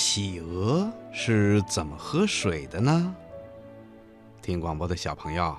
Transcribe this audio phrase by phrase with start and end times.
[0.00, 3.12] 企鹅是怎么喝水的呢？
[4.40, 5.56] 听广播的小朋友，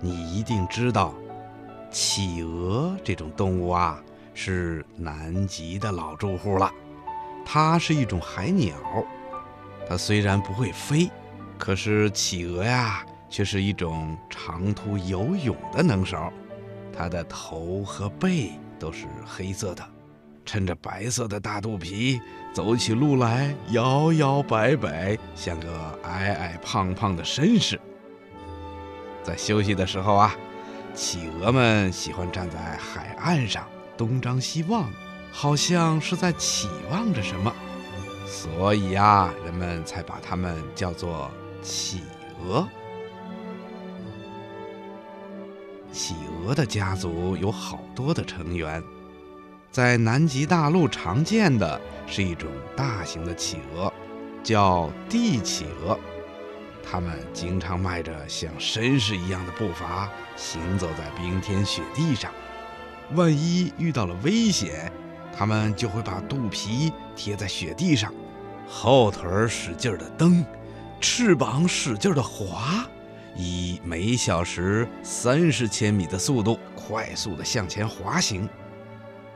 [0.00, 1.14] 你一定知道，
[1.88, 4.02] 企鹅这种动物啊，
[4.34, 6.68] 是南极的老住户了。
[7.44, 8.74] 它是一种海鸟，
[9.88, 11.08] 它虽然不会飞，
[11.56, 16.32] 可是企鹅呀，却是一种长途游泳的能手。
[16.92, 18.50] 它的头和背
[18.80, 19.88] 都是黑色的，
[20.44, 22.20] 撑着白色的大肚皮，
[22.52, 27.80] 走起路来摇摇摆摆，像个矮矮胖胖的绅士。
[29.22, 30.34] 在休息的时候啊，
[30.94, 34.90] 企鹅们喜欢站在海岸上东张西望。
[35.34, 37.50] 好像是在期望着什么，
[38.26, 41.30] 所以啊，人们才把它们叫做
[41.62, 42.02] 企
[42.44, 42.68] 鹅。
[45.90, 48.84] 企鹅的家族有好多的成员，
[49.72, 53.90] 在南极大陆常见的是一种大型的企鹅，
[54.42, 55.98] 叫帝企鹅。
[56.84, 62.30] 它们经常迈着像绅士一样的步伐，行走在冰天雪地上。
[63.14, 64.92] 万一遇到了危险，
[65.34, 68.12] 它们就会把肚皮贴在雪地上，
[68.68, 70.44] 后腿使劲的蹬，
[71.00, 72.86] 翅膀使劲的划，
[73.34, 78.46] 以每小时三十千米的速度快速的向前滑行。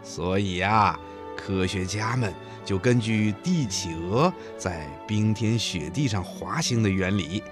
[0.09, 0.99] 所以呀，
[1.37, 2.33] 科学家们
[2.65, 7.43] 就根据帝企鹅在冰天雪地上滑行的原理，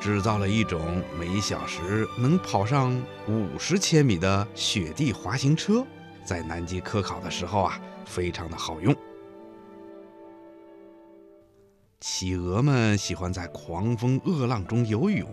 [0.00, 2.90] 制造了一种每小时能跑上
[3.28, 5.86] 五十千米的雪地滑行车。
[6.24, 8.96] 在南极科考的时候啊，非常的好用。
[12.00, 15.28] 企鹅们喜欢在狂风恶浪中游泳，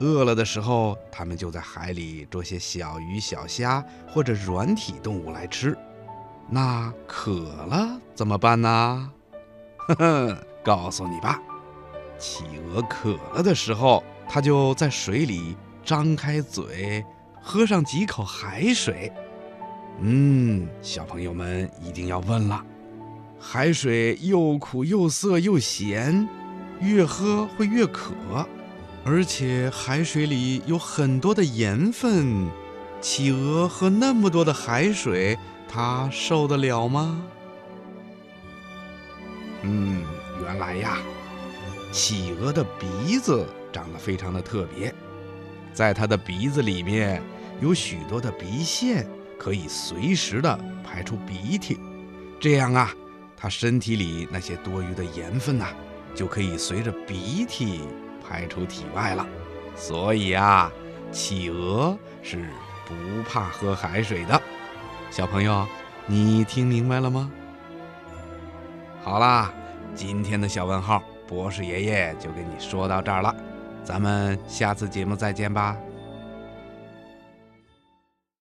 [0.00, 5.76] 饿了的时候，它们就在海里捉些小鱼小虾或者软体动物来吃。
[6.48, 9.10] 那渴了怎么办呢？
[9.76, 11.40] 呵呵，告诉你吧，
[12.18, 17.04] 企鹅渴了的时候，它就在水里张开嘴，
[17.42, 19.12] 喝上几口海水。
[20.00, 22.64] 嗯，小朋友们一定要问了：
[23.38, 26.28] 海水又苦又涩又咸，
[26.80, 28.14] 越喝会越渴，
[29.10, 32.46] 而且海水里有很多的盐分。
[33.00, 37.22] 企鹅喝那么多的海水，它受得了吗？
[39.62, 40.04] 嗯，
[40.42, 40.98] 原来呀，
[41.90, 44.94] 企鹅的鼻子长得非常的特别，
[45.72, 47.22] 在它的鼻子里面
[47.62, 49.08] 有许多的鼻腺。
[49.38, 51.78] 可以随时的排出鼻涕，
[52.40, 52.92] 这样啊，
[53.36, 55.68] 它身体里那些多余的盐分呐，
[56.12, 57.82] 就可以随着鼻涕
[58.28, 59.26] 排出体外了。
[59.74, 60.70] 所以啊，
[61.10, 62.48] 企鹅是
[62.84, 64.40] 不怕喝海水的。
[65.10, 65.66] 小朋友，
[66.06, 67.30] 你听明白了吗？
[69.02, 69.52] 好啦，
[69.94, 73.34] 今天的小问号，博士爷爷就给你说到这儿了，
[73.82, 75.76] 咱们下次节目再见吧。